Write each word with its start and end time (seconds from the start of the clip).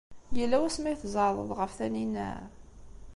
Yella 0.37 0.57
wasmi 0.61 0.87
ay 0.89 0.97
tzeɛḍeḍ 0.97 1.49
ɣef 1.59 1.71
Taninna? 1.77 2.29